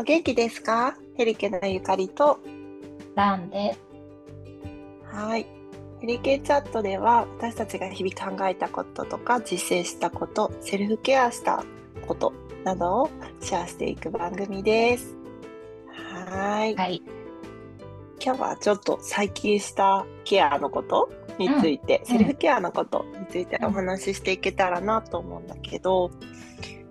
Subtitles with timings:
[0.00, 0.96] お元気ですか？
[1.18, 2.40] ヘリケのゆかりと。
[3.14, 3.74] ランで。
[3.74, 5.14] す。
[5.14, 5.46] はい。
[6.00, 11.66] ヘリケチャットでは私たちが日々考えたこととか実践したことセルフケアした
[12.08, 12.32] こと
[12.64, 15.18] などをシェアしていく番組です。
[16.22, 16.74] はい。
[16.74, 17.02] はい。
[18.24, 22.06] 今日はちょっと最近したケアのことについて、うん。
[22.06, 26.10] セルフケアのことについてお話ししていけたらなと思うんだけど、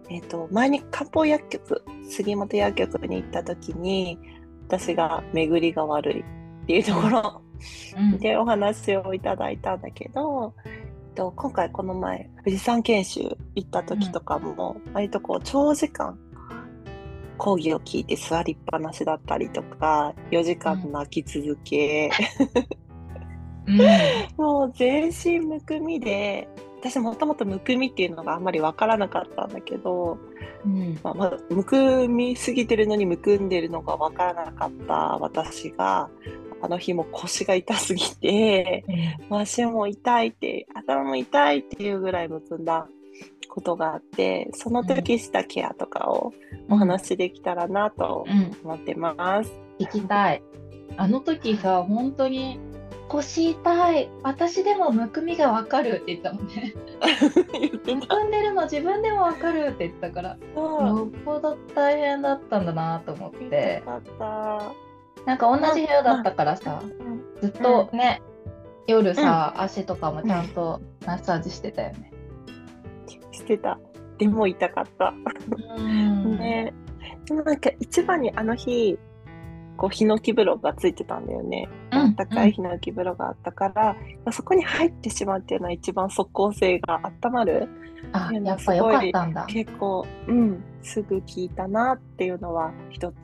[0.09, 4.17] えっ、と前に漢方薬局杉本薬局に行った時に
[4.67, 6.23] 私が巡りが悪いっ
[6.67, 7.41] ていうところ
[7.97, 8.17] うん。
[8.19, 10.69] でお話をいただいたんだけど、え
[11.11, 16.17] っと今回この前富士山研修行った時とかも、割とこう長時間
[17.37, 22.11] 講義を聞いて座りっぱなしだったりとか4時間泣き続け、
[23.67, 23.77] うん。
[24.37, 26.47] もう全身むくみで
[26.81, 30.17] 私もともとむくみっていうのがあんまり分からなかったんだけど、
[30.65, 30.99] うん。
[31.03, 36.09] まあまあ、むくみすぎてるのにむくんでるのが分からなかった私が
[36.61, 38.83] あの日も腰が痛すぎて
[39.29, 42.87] 足も痛いって頭も痛いっていうぐらいむくんだ
[43.47, 46.33] ことがあってその時したケアとかを
[46.69, 48.57] お話しできたらなとうん。
[48.63, 49.51] 思ってます。
[49.79, 50.43] 行きたい。
[50.97, 52.59] あの時さ、本当に
[53.09, 54.09] 腰痛い。
[54.23, 56.73] 私でもむくみがわかるって言ったもんね。
[57.85, 63.81] むたくんでるの自分でもわかるって言ったから、よっぽど大変だったんだなと思っよて。
[63.83, 64.73] かった。
[65.25, 68.21] なんか同じ部屋だったからさ、うんずっとね、
[68.87, 72.11] 夜さ、足とかもちゃんとマッサージしてたよね。
[73.31, 73.79] してた。
[74.17, 75.13] でも痛かった。
[75.77, 76.37] うん。
[76.37, 76.73] ね。
[77.25, 78.99] でもなんか一番にあの日、
[79.79, 81.69] こうヒノキ風呂がついてたんだよね。
[81.91, 83.95] うんあったかいヒノキ風呂があったから、
[84.33, 87.69] そこに入ってしまうっていうのは一番即効性が温まる。
[88.11, 89.45] あ、いややっぱよかったんだ。
[89.45, 93.15] 結構、うん、すぐ効いたなっていうのは一つ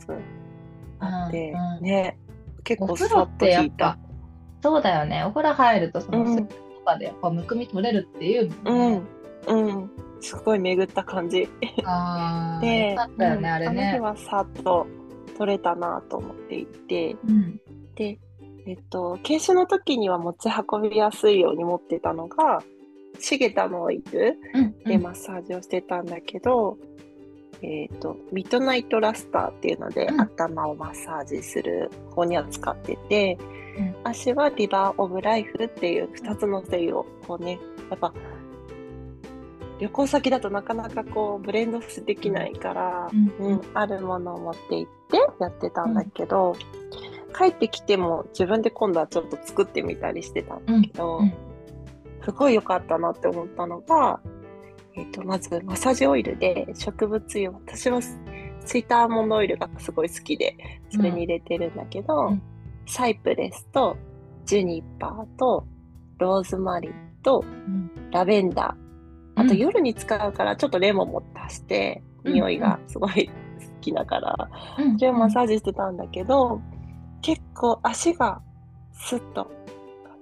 [0.99, 2.17] あって、うんうんね。
[2.63, 3.97] 結お構さっと効いた。
[4.61, 6.43] そうだよねお風呂入るとそのと
[6.85, 9.03] かでやっぱむくみ取れるっていううもんね、ん、
[9.47, 9.91] うん。
[10.21, 11.41] すごい巡った感じ。
[11.41, 11.47] で、
[11.81, 14.87] ねあの日はさっと
[15.37, 17.59] 取れたなと思っていて、うん。
[17.95, 18.19] で、
[18.65, 22.63] えっと、研修の時には持ち運びやすいように持ってたのが、
[23.19, 26.77] シゲタのオイルうんでマッサージをしてたんだけど、
[27.61, 30.21] えっと、ミッドナイトラスターっていうので、うん。
[30.21, 33.37] 頭をマッサージする方には使ってて、
[33.77, 33.95] うん。
[34.03, 37.59] 足はリバーオブライフっていう2つの繊維をこうね、
[37.89, 38.13] やっぱ
[39.79, 43.53] 旅行先だとなかなかこうブレンドできないから、うん。
[43.53, 46.55] うん、あるものを持って行ってやってたんだけど、
[47.37, 51.33] 帰ってきても自分で今度はちょっと作ってみたりしてたんだけど、うん。
[52.23, 54.19] すごい良かったなって思ったのが、
[54.95, 58.17] えっとまずマッサージオイルで植物油私はス
[58.65, 60.57] スイートアーモンドオイルがすごい好きで
[60.89, 62.41] それに入れてるんだけど、うん。
[62.87, 63.97] サイプレスと
[64.45, 65.65] ジュニパーと
[66.17, 66.93] ローズマリー
[67.23, 67.91] とうん。
[68.11, 69.41] ラベンダー。
[69.41, 69.57] あとうん。
[69.57, 72.33] 夜に使うからちょっとレモンも足してうん。
[72.33, 73.33] 匂いがすごい好
[73.85, 76.61] きだからうんそれをマッサージしてたんだけど
[77.21, 78.41] 結構足が
[78.93, 79.51] スッと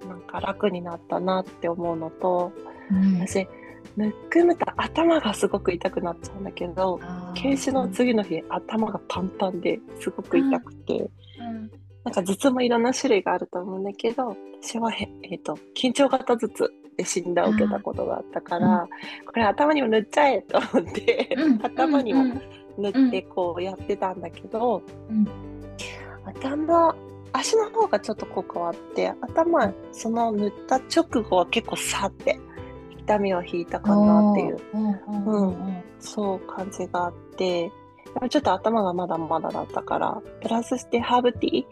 [0.06, 2.52] なんか楽になったなって思うのと
[2.90, 3.20] うん。
[3.20, 3.46] 私
[3.96, 7.42] むくむと頭がすごく痛くなっちゃうんだけどあー。
[7.42, 11.10] 研修の次の日頭がパンパンですごく痛くて
[11.40, 11.70] うん。
[12.04, 18.86] なんか頭痛もいろんな種類があると思うんだけど私はへ、えー、と緊張型頭痛で診断を受けたことがあったから、
[19.26, 21.60] これ頭にも塗っちゃえと思って、うん。
[21.60, 22.40] 頭にもうん
[22.78, 25.26] 塗ってこうやってたんだけど、うん。
[26.24, 26.94] 頭
[27.32, 32.38] 足の方がちょっと効果はあって頭その塗った直後は結構さって
[32.98, 34.58] 痛みを引いたかなっていう。
[34.72, 35.84] うんうんうんうん。
[35.98, 37.70] そう感じがあって
[38.30, 41.64] ちょっと頭がまだまだだったからプラスしてハーブティ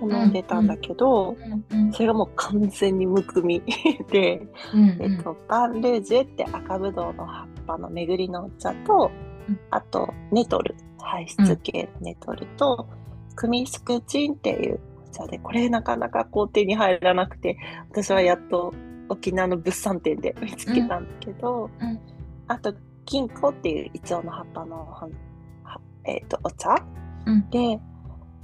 [0.00, 1.36] ーを飲んでたんだけど、
[1.70, 1.92] うんうん。
[1.92, 3.62] それがもう完全にむくみ
[4.10, 9.23] で、うんえっと、バンルージュって赤ぶどうの葉っぱの巡りのお茶と、うん
[9.70, 10.74] あとネトル。
[11.04, 12.88] 排出系のネトルと、
[13.36, 17.58] クミスクチンっていうお茶でこれなかなかこう手に入らなくて
[17.90, 18.72] 私はやっと
[19.08, 22.00] 沖縄の物産展で見つけたんだけど、うん。
[22.48, 22.74] あと
[23.04, 25.10] 銀行っていうイチョウの葉っぱの
[26.04, 26.76] えっとお茶
[27.26, 27.50] うん。
[27.50, 27.80] で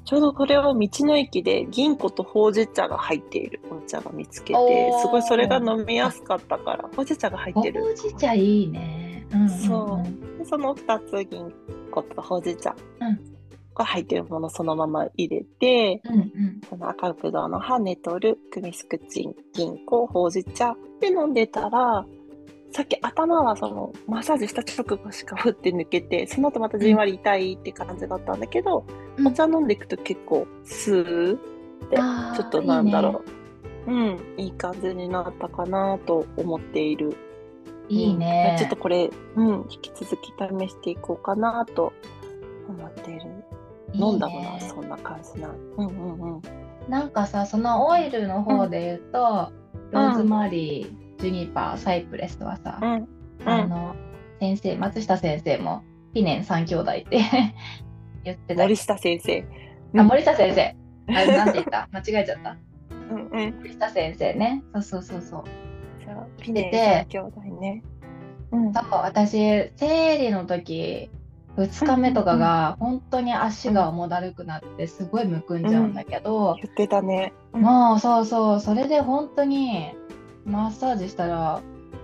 [0.04, 7.80] ちょうどこれを道の駅で銀行とほうじ茶が入っているお茶が見つけてすごいそれが飲みやすかったからほうじ茶が入ってる。
[7.80, 8.99] ほうじ茶いいね。
[9.32, 10.38] うんうんうんそう。
[10.38, 11.52] でその2つ銀
[11.90, 13.30] 行とほうじ茶うん
[13.74, 22.04] が入ってるものをそのまま入れてうんうんこの赤ぶどうの葉ネトルクミスクチン銀行ほうじ茶で飲んでたら
[22.72, 28.84] さっき頭はそのマッサージした直後しかふって抜けてその後またじんわり痛いって感じだったんだけど、
[29.16, 29.26] うん。
[29.26, 31.40] お茶飲んでいくと結構スーっ
[31.90, 33.22] てちょっとなんだろ
[33.86, 33.90] う。
[33.90, 37.16] うんいい感じになったかなと思っている
[37.90, 38.58] いいねうん。
[38.58, 41.92] ちょっとこれ、うん、引き続き試していこうかなと
[42.68, 43.22] 思っている
[43.92, 46.42] 飲んだものはそんな感じなうんうんうん
[46.88, 49.52] なんかさ、そのオイルの方で言うと、
[49.92, 53.08] ローズマリー、ジュニパー、サイプレスはさ、うん
[53.44, 53.94] あの、
[54.40, 55.82] 先生、松下先生も、
[56.14, 57.20] ピネン三兄弟って
[58.24, 58.62] 言ってた。
[58.62, 59.44] 森下先生
[59.96, 60.76] あ、森下先生。
[61.14, 61.88] あれ、なんて言った？
[61.92, 62.56] 間違えちゃった。
[63.10, 64.62] うんうん森下先生ね。
[64.74, 65.44] そうそうそうそう。
[66.14, 67.82] そうピてて兄弟ね。
[68.52, 68.72] うん。
[68.72, 71.10] そう私生理の時
[71.56, 77.32] 2日目とかが本当に足が重だるくなってすごいむくんじゃうんだけど、言ってたね。
[77.52, 77.62] うん。
[77.62, 79.92] もうそうそうそれで本当に
[80.44, 81.62] マッサージしたら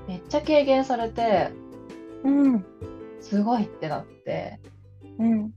[0.09, 1.51] めっちゃ軽減されて
[2.25, 2.65] うん。
[3.21, 4.61] すごいってなって。
[5.19, 5.53] うん。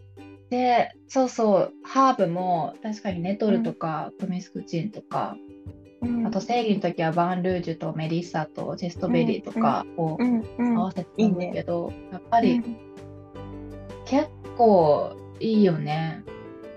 [0.50, 5.50] でそうそうハーブも確かにネトルとかクミスクチンとか、うん
[6.26, 12.62] あと生理の時はバーンルージュとメリッサとチェストベリーとかを合わせてたんだけど、やっぱり
[14.06, 16.24] 結構いいよね。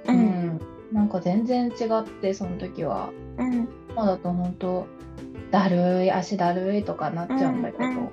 [0.07, 0.19] ううん。
[0.19, 0.61] ん。
[0.93, 3.11] なんか全然違って、その時は。
[3.39, 3.69] うん。
[3.91, 4.87] 今だと本当、
[5.51, 8.11] だるい、足だるいとかなっちゃうんだけど、うん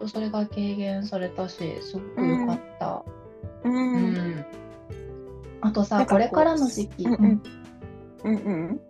[0.00, 0.08] うん。
[0.08, 3.04] それが軽減されたし、すごく良かった。
[3.64, 4.14] ううん。
[4.14, 4.46] ん。
[5.60, 7.14] あとさ、これからの時期、うん。
[7.14, 7.42] うん。
[8.24, 8.80] うんうん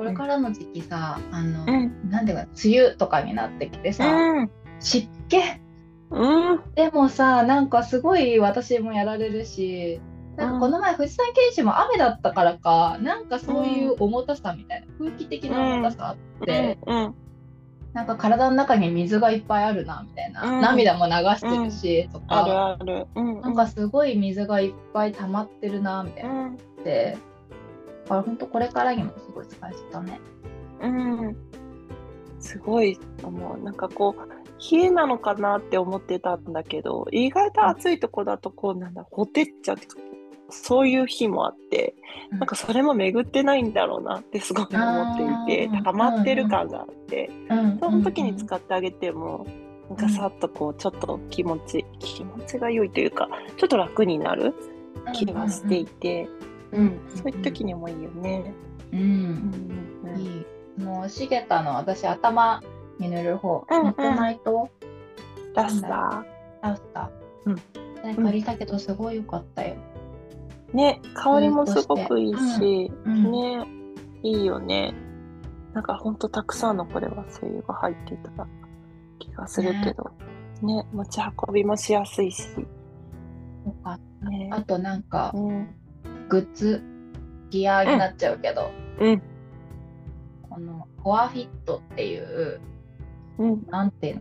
[0.00, 2.10] これからの時期さ、あの、うん。
[2.10, 4.50] なんていうか、梅雨とかになってきてさ、うん。
[4.80, 5.36] 湿気？
[6.10, 6.60] うん。
[6.74, 10.00] でもさ、なんかすごい私もやられるし、
[10.36, 17.14] なんかこの前、富士山研修も雨だったからか、なんかそういう重たさみたいな、空気的な重たさあって、うん。
[17.92, 20.60] なんか体の中に水がいっぱいあるなみたいな、うん。
[20.62, 22.78] 涙も流してるし、とか、
[23.14, 26.54] なんかすごい水がいっぱい溜まってるなみたいうなん。
[26.54, 27.18] って、だ
[28.10, 30.20] から本当これからにもすごい使えそうだね。
[30.82, 31.36] うん。
[32.40, 32.98] すごい。
[33.22, 39.86] 思うなんかこう冷えなのかなって思ってたんだけど意外と暑いとこだとこうなんだほてっちゃうって
[40.48, 41.94] そういう日もあって
[42.32, 42.38] うん。
[42.40, 45.84] なんかそれも巡ってないんだろうなってすごい思っていてあー。
[45.84, 49.46] 溜まってる感があってうんその時にっ使ってあげても
[49.88, 54.54] なんかさっとこうちょっと気持ち気持ちが良いというかちょっと楽になる
[55.12, 58.54] 気がしていてうんそういう時にもいいよね。
[58.92, 60.10] うん、うん。
[60.14, 60.20] うん。
[60.20, 60.46] いい。
[60.82, 62.62] もうシゲタの私頭
[62.98, 63.84] に塗る方、うんうん。
[63.84, 64.70] ネットナイト？
[65.54, 66.24] ラスタ
[66.62, 67.10] ラスタ
[67.46, 67.54] うん。
[67.54, 67.56] ー、
[68.04, 68.24] ね、うん。
[68.24, 69.76] 借りたけどすごい良かったよ。
[70.72, 73.32] ーね香りもすごくいいし、うん。
[73.32, 73.66] ね
[74.22, 74.94] いいよね。
[75.74, 78.46] なんかほんとたくさんのこれは精油が入ってた
[79.18, 80.10] 気がするけど、
[80.62, 82.48] ね持ち運びもしやすいし。
[82.56, 84.28] よかった。
[84.28, 84.50] ね。
[84.52, 85.74] あとなんかうん
[86.30, 86.82] グッズ、
[87.50, 89.22] ギアになっちゃうけど、うん
[90.48, 92.60] このコアフィットっていう、
[93.38, 94.20] うんなんていうの、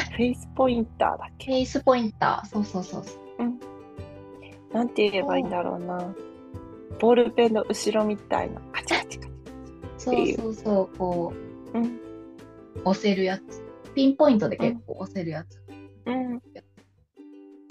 [0.00, 1.46] フェイスポインターだっけ？
[1.46, 4.74] フェイスポインター、そうそうそうそう。
[4.74, 6.14] なんて言えばいいんだろうな。
[7.00, 9.32] ボールペンの後ろみたいなカチカチカチ。
[9.98, 11.32] そうそうそう、こ
[11.74, 11.90] うんう、
[12.84, 13.64] 押せるやつ。
[13.94, 15.62] ピンポイントで結構押せるやつ。
[16.06, 16.40] うん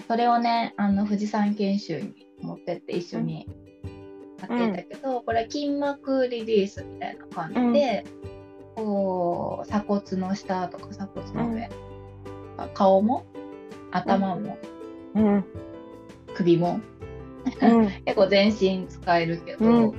[0.08, 3.48] それをね、あの富士山研修に持ってって一緒に
[4.40, 8.04] やっていたけど、これ筋膜リリースみたいな感じで、
[8.74, 11.70] こう鎖骨の下とか鎖骨の上、
[12.74, 13.24] 顔も
[13.90, 14.58] 頭も
[15.14, 15.44] うん。
[16.34, 16.80] 首も
[17.62, 17.88] うん。
[18.04, 19.94] 結構全身使えるけど、うん。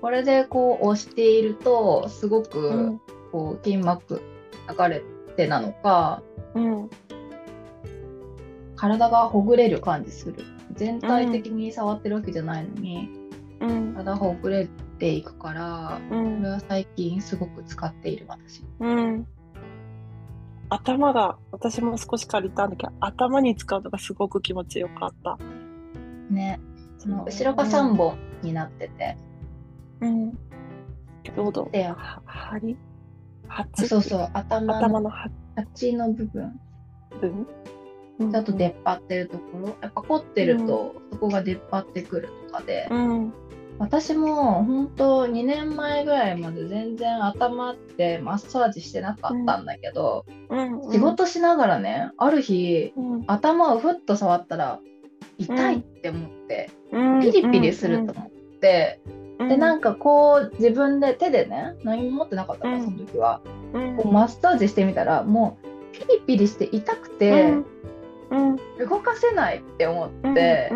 [0.00, 3.00] これでこう押しているとすごうくん。
[3.32, 4.20] こう筋膜
[4.78, 5.02] 流れ
[5.36, 6.22] てなのか
[6.54, 6.90] うん。
[8.76, 10.44] 体がほぐれる感じする
[10.78, 13.10] 全体的に触ってるわけじゃないのに、
[13.60, 13.94] うん。
[13.94, 14.68] 体ほぐれ
[14.98, 18.62] ていくからうこれんは最近すごく使っている私。
[18.80, 19.26] うん。
[20.70, 25.38] 頭が私も少し借りたんだけど頭に使うのがすごく気持ちよかった。
[26.30, 26.60] ね。
[26.98, 29.16] その後ろが3本になってて、
[30.00, 30.32] うん。
[31.36, 31.68] どうぞ。
[31.72, 32.76] では針？
[33.48, 33.88] 八？
[33.88, 36.60] そうそう頭の頭のは鉢の部分。
[37.20, 37.46] 分？
[38.18, 39.68] ちょっと出っ張ってるところ。
[39.80, 43.32] やっぱ凝ってるとそこが出っ張ってくるとかで、うん。
[43.78, 53.24] 私も本当2年前ぐらいまで全然頭ってマッサージしてなかったんだけど、うん仕事しながらねある日うん。
[53.28, 54.80] 頭をふっと触ったら
[55.38, 57.20] 痛いって思って、うん。
[57.20, 59.00] ピリピリすると思って、
[59.38, 63.40] でなんかこう自分で手でね何も持ってなかったからその時は、
[63.96, 67.54] こうマッサージしてみたらもうピリピリして痛くて、
[68.30, 70.70] 動かせないって思って、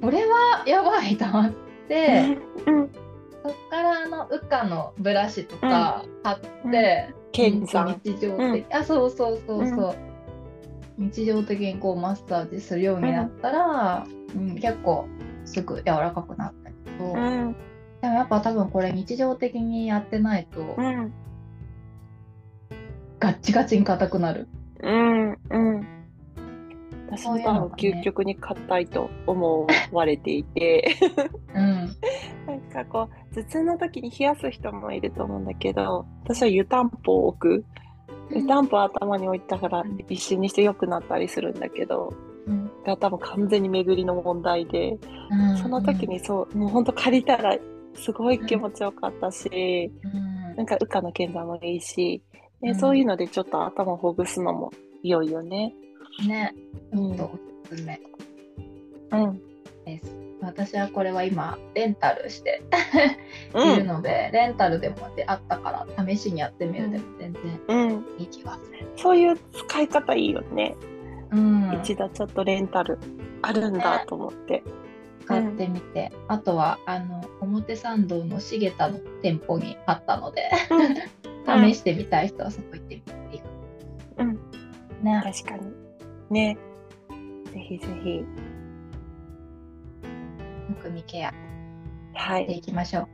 [0.00, 1.52] これはやばいと思っ
[1.88, 2.38] て、
[3.42, 6.38] そっからあのウカのブラシとか買っ
[6.70, 7.14] て、
[8.04, 9.96] 日常的、あそうそうそうそう、
[10.98, 14.54] 日常的にこうマッサージするようになったら、うん。
[14.56, 15.06] 結構
[15.44, 20.76] すぐ柔らかくなったけど、でもやっぱ多分これ日常的にやってないと、
[23.18, 24.48] ガッチガチに硬くなる。
[24.82, 25.38] うん。
[25.50, 25.87] うん
[27.18, 30.96] 私も多分究極に硬いと思われていて。
[31.54, 31.88] うん、
[32.46, 37.64] なんかこう頭痛の時に冷やす人もいると思うんだけど私は湯たんぽを置く。
[38.30, 42.12] 湯たんぽ頭に置いたから一瞬にして良くなったりするんだけど、
[42.46, 44.98] うん、が多分完全に巡りの問題で、
[45.30, 47.56] うん、その時にそうもうほんと借りたら
[47.94, 52.22] すごい気持ちよかったし、うん、なんか羽化の剣山もいいし、
[52.60, 54.70] ね、そういうのでちょっと頭ほぐすのも
[55.02, 55.74] 良いよね。
[56.26, 56.54] ね、
[56.92, 58.00] ちょっとおすすめ。
[59.12, 59.40] うん。
[59.84, 60.18] です。
[60.40, 62.62] 私はこれは今レンタルして
[63.54, 70.76] いるので、うん、レンタルでもであったから試しにやってみるでも全然いい気がする、うん、そういう使い方いいよね、
[71.32, 72.98] うん、一度ちょっとレンタル
[73.42, 74.64] あるんだと思って、ね、
[75.24, 80.50] 使ってみて、うん、あとはあの表参道の重田の店舗にあったので
[81.46, 83.54] 試してみたい人はそこ行ってみていいかも、
[84.18, 85.04] うん。
[85.04, 85.77] ね、確かに
[86.30, 86.58] ね。
[87.52, 88.24] ぜひぜひ。
[90.68, 91.32] むくみケア。
[92.14, 92.44] はい。
[92.44, 93.08] していきましょ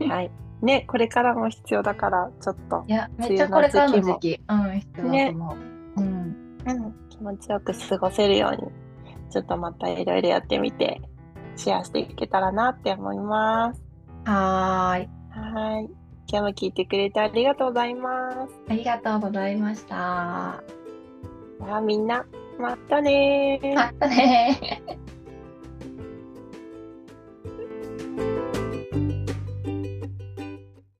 [0.00, 0.08] う。
[0.08, 0.30] はい。
[0.62, 2.84] ね、これからも必要だから、ちょっと。
[2.86, 4.40] いや、めっちゃこれからの時期。
[4.48, 5.10] うん、必要だと思う。
[5.12, 5.34] ね、
[5.96, 6.58] うん。
[6.66, 6.94] うん。
[7.10, 8.72] 気持ちよく過ごせるように、
[9.30, 11.00] ちょっとまたいろいろやってみて、
[11.56, 13.82] シェアしていけたらなって思います。
[14.24, 15.10] はい。
[15.30, 15.90] はい。
[16.26, 18.60] 今日も聞いてくれてありがとうございます。
[18.68, 20.62] ありがとうございました。
[21.60, 22.26] じゃあみんな、
[22.58, 24.82] またねまたね